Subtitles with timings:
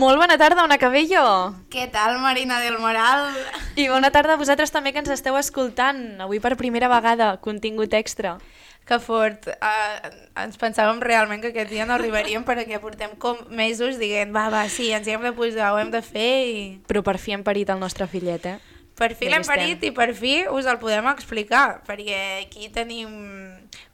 [0.00, 1.22] Molt bona tarda, Ona Cabello!
[1.68, 3.26] Què tal, Marina del Moral?
[3.76, 5.98] I bona tarda a vosaltres també que ens esteu escoltant.
[6.24, 8.38] Avui per primera vegada, contingut extra.
[8.88, 9.50] Que fort.
[9.60, 10.08] Uh,
[10.40, 14.64] ens pensàvem realment que aquest dia no arribaríem perquè portem com mesos dient va, va,
[14.72, 16.64] sí, ens hi hem de posar, ho hem de fer i...
[16.88, 18.56] Però per fi hem parit el nostre fillet, eh?
[18.96, 23.12] Per fi l'hem parit i per fi us el podem explicar, perquè aquí tenim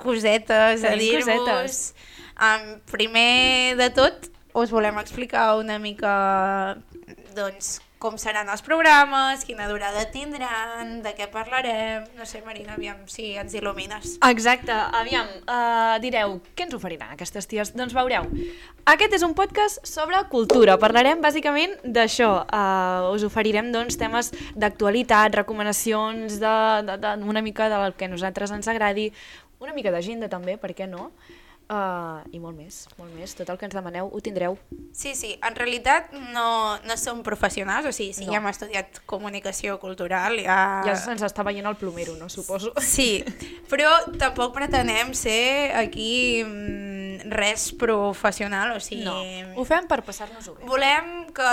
[0.00, 1.44] cosetes a Tenim dir-vos.
[1.44, 1.80] cosetes.
[2.40, 6.76] Um, primer de tot, us volem explicar una mica
[7.34, 12.06] doncs, com seran els programes, quina durada tindran, de què parlarem...
[12.16, 14.14] No sé, Marina, aviam si ens il·lumines.
[14.24, 17.74] Exacte, aviam, uh, direu, què ens oferiran aquestes ties?
[17.76, 18.24] Doncs veureu,
[18.88, 25.36] aquest és un podcast sobre cultura, parlarem bàsicament d'això, uh, us oferirem doncs, temes d'actualitat,
[25.42, 26.56] recomanacions, de,
[26.88, 29.10] de, de, una mica del que a nosaltres ens agradi,
[29.60, 31.10] una mica d'agenda també, per què no?
[31.70, 34.56] Uh, I molt més, molt més, tot el que ens demaneu ho tindreu.
[34.90, 38.32] Sí, sí, en realitat no, no som professionals, o sigui, si No.
[38.34, 40.56] ja hem estudiat comunicació cultural, ja...
[40.88, 42.26] Ja se'ns està veient el plomero, no?
[42.28, 42.72] Suposo.
[42.82, 43.22] Sí,
[43.70, 46.89] però tampoc pretenem ser aquí mm,
[47.28, 49.04] res professional, o sigui...
[49.04, 49.18] No,
[49.60, 50.64] ho fem per passar-nos-ho bé.
[50.68, 51.48] Volem que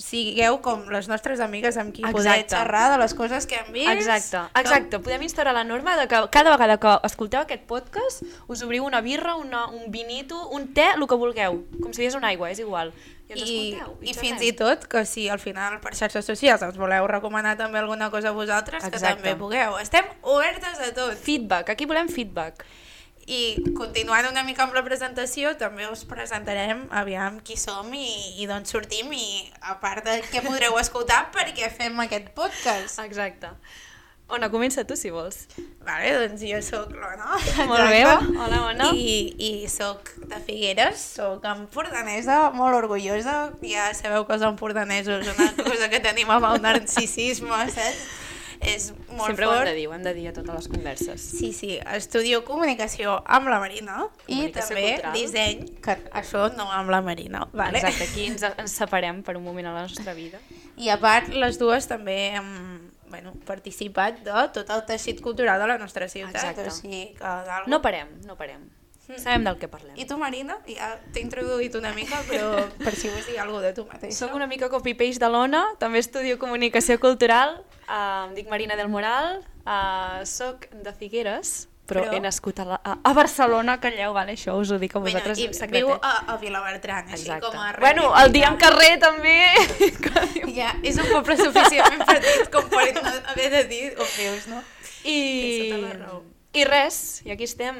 [0.00, 2.56] sigueu com les nostres amigues amb qui poder Exacte.
[2.56, 3.90] xerrar de les coses que hem vist.
[3.92, 4.98] Exacte, que- exacte.
[4.98, 9.00] Podem instaurar la norma de que cada vegada que escolteu aquest podcast us obriu una
[9.00, 11.64] birra, una, un vinito, un te, el que vulgueu.
[11.82, 12.92] Com si digués una aigua, és igual.
[13.30, 13.56] I ens I,
[14.02, 14.20] i xerrem.
[14.24, 18.08] fins i tot que si al final per xarxes socials ens voleu recomanar també alguna
[18.10, 19.22] cosa a vosaltres, que Exacte.
[19.22, 19.76] també pugueu.
[19.78, 21.14] Estem obertes a tot.
[21.14, 22.64] Feedback, aquí volem feedback.
[23.30, 28.08] I continuant una mica amb la presentació, també us presentarem aviam qui som i,
[28.42, 29.28] i d'on sortim i
[29.62, 32.98] a part de què podreu escoltar perquè fem aquest podcast.
[33.04, 33.52] Exacte.
[34.30, 35.44] Ona, comença tu, si vols.
[35.86, 37.38] Vale, doncs jo sóc l'Ona.
[37.70, 38.90] Molt bé, hola, Ona.
[38.94, 43.36] I, I sóc de Figueres, sóc empordanesa, molt orgullosa.
[43.66, 48.19] Ja sabeu que els empordanesos, una cosa que tenim amb el narcisisme, saps?
[48.70, 49.60] És molt Sempre ho fort.
[49.66, 51.20] hem de dir, ho hem de dir a totes les converses.
[51.20, 55.12] Sí, sí, estudio comunicació amb la Marina i també cultural.
[55.16, 57.78] disseny, que això no amb la Marina, vale?
[57.78, 60.38] Exacte, aquí ens, ens separem per un moment a la nostra vida.
[60.76, 65.66] I a part, les dues també hem bueno, participat de tot el teixit cultural de
[65.66, 66.36] la nostra ciutat.
[66.36, 66.68] Exacte.
[66.68, 68.68] O sigui que No parem, no parem.
[69.18, 69.96] Sabem del que parlem.
[69.98, 73.72] I tu, Marina, ja t'he introduït una mica, però per si vols dir alguna de
[73.74, 74.14] tu mateixa.
[74.20, 77.56] Soc una mica copy-paste de l'Ona, també estudio comunicació cultural,
[77.90, 82.64] uh, em dic Marina del Moral, uh, soc de Figueres, però, Però- he nascut a,
[82.68, 84.36] la, a, a Barcelona, calleu, vale?
[84.38, 85.82] això us ho dic a vosaltres bueno, en i secret.
[85.82, 87.48] viu a, a Vilabertran, així Exacte.
[87.50, 87.72] com a...
[87.82, 89.34] Bueno, el dia en carrer també.
[90.60, 93.02] Ja, és un poble suficientment petit com per no
[93.32, 94.62] haver de dir on vius, no?
[95.02, 96.22] I, Tens tota la raó.
[96.52, 97.76] I res, i aquí estem.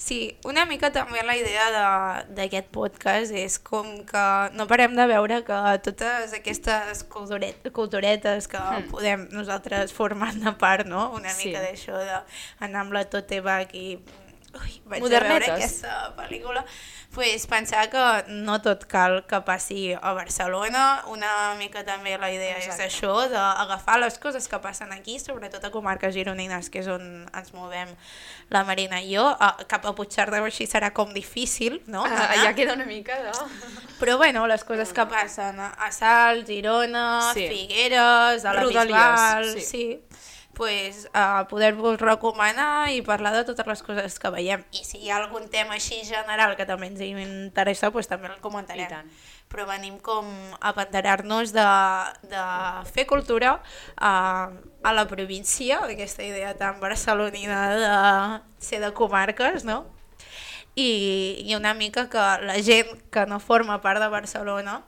[0.00, 4.24] Sí, una mica també la idea de- d'aquest podcast és com que
[4.56, 8.88] no parem de veure que totes aquestes culturet, culturetes que Hmm.
[8.90, 11.10] podem nosaltres formar-ne part, no?
[11.12, 11.48] Una Sí.
[11.48, 13.98] mica d'això d'anar amb la Tote Bag i...
[14.62, 15.48] Ui, vaig a Modernetes.
[15.48, 16.64] veure aquesta pel·lícula.
[17.14, 22.56] pues, pensar que no tot cal que passi a Barcelona, una mica també la idea
[22.58, 22.86] Exacte.
[22.88, 27.28] és això, d'agafar les coses que passen aquí, sobretot a comarques gironines, que és on
[27.32, 27.92] ens movem
[28.50, 32.02] la Marina i jo, a, cap a Puigcerdà així serà com difícil, no?
[32.02, 32.42] Ah, anar.
[32.48, 33.30] ja queda una mica de...
[34.00, 37.46] Però bueno, les coses que passen a, a Salt, Girona, Sí.
[37.46, 39.60] Figueres, a la Rodalies, Bisbal, sí.
[39.60, 40.02] sí,
[40.54, 44.64] pues, a poder-vos recomanar i parlar de totes les coses que veiem.
[44.72, 48.40] I si hi ha algun tema així general que també ens interessa, pues, també el
[48.40, 49.10] comentarem.
[49.52, 50.26] Però venim com
[50.60, 51.66] a abanderar-nos de,
[52.30, 52.44] de
[52.90, 53.58] fer cultura
[53.96, 54.50] a,
[54.82, 59.84] a la província, aquesta idea tan barcelonina de ser de comarques, no?
[60.74, 64.80] I, i una mica que la gent que no forma part de Barcelona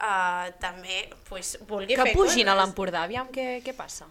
[0.00, 2.62] uh, també pues, vulgui Que fer pugin a coses.
[2.62, 4.08] l'Empordà, aviam què, què passa.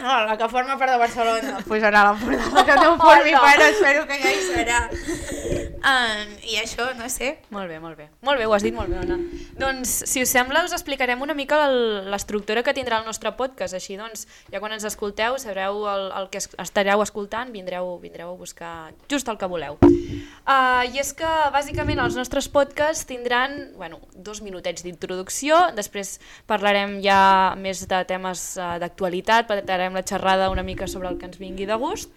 [0.00, 2.52] Ah, la que forma part de Barcelona, pues anar a l'Empordà.
[2.54, 4.84] La que no formi part, espero que ja hi serà.
[5.78, 8.08] Um, I això, no sé, Molt bé, molt bé.
[8.26, 9.16] Molt bé, ho has dit molt bé, Anna.
[9.60, 13.76] Doncs, si us sembla, us explicarem una mica l'estructura que tindrà el nostre podcast.
[13.78, 18.32] Així, doncs, ja quan ens escolteu, sabreu el, el que es- estareu escoltant, vindreu, vindreu
[18.32, 19.78] a buscar just el que voleu.
[19.82, 26.16] Uh, I és que, bàsicament, els nostres podcasts tindran bueno, dos minutets d'introducció, després
[26.50, 31.26] parlarem ja més de temes uh, d'actualitat, parlarem la xerrada una mica sobre el que
[31.30, 32.10] ens vingui de gust,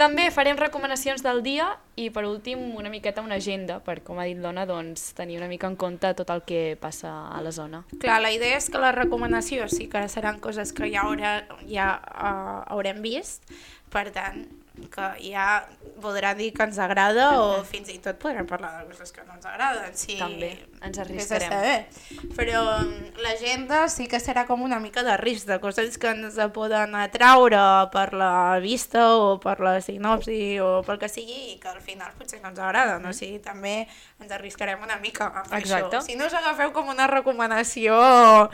[0.00, 1.68] també farem recomanacions del dia
[2.00, 5.48] i per últim una miqueta una agenda per, com ha dit l'Ona, doncs, tenir una
[5.50, 7.84] mica en compte tot el que passa a la zona.
[8.02, 11.36] Clar, la idea és que les recomanacions sí que seran coses que ja, haurà,
[11.70, 13.46] ja uh, haurem vist,
[13.94, 14.42] per tant,
[14.90, 15.64] que ja
[16.02, 19.36] voldrà dir que ens agrada o fins i tot podrem parlar de coses que no
[19.36, 19.92] ens agraden.
[19.94, 20.48] Sí, També,
[20.82, 21.48] ens arriscarem.
[21.52, 22.30] saber.
[22.34, 26.34] Però mm, l'agenda sí que serà com una mica de risc, de coses que ens
[26.52, 27.60] poden atraure
[27.94, 32.10] per la vista o per la sinopsi o pel que sigui i que al final
[32.18, 33.06] potser no ens agraden.
[33.06, 33.86] O sigui, també
[34.20, 36.00] ens arriscarem una mica a fer Exacte.
[36.00, 36.02] això.
[36.10, 37.94] Si no us agafeu com una recomanació...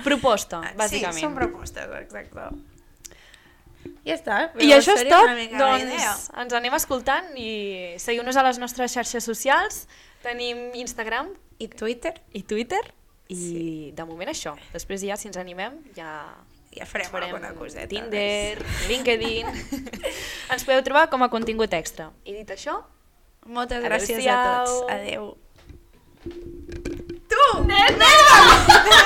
[0.05, 1.21] Proposta, Sí, bàsicament.
[1.25, 2.51] són propostes, exacte.
[4.05, 4.39] Ja està.
[4.61, 9.85] I això és tot, doncs ens anem escoltant i seguiu-nos a les nostres xarxes socials.
[10.25, 12.15] Tenim Instagram I Twitter?
[12.37, 12.83] i Twitter
[13.31, 14.57] i de moment això.
[14.75, 16.13] Després ja, si ens animem, ja
[16.71, 17.89] Ja farem, farem alguna coseta.
[17.91, 19.49] Tinder, LinkedIn...
[20.55, 22.13] ens podeu trobar com a contingut extra.
[22.23, 22.77] I dit això,
[23.47, 24.83] Moltes gràcies a tots.
[24.93, 25.37] Adeu.
[27.27, 27.65] tu!
[27.67, 28.99] Nena!